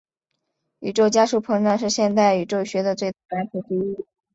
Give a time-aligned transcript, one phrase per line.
[0.79, 4.03] 宇宙加速膨胀是现代宇宙学的最大难题之一。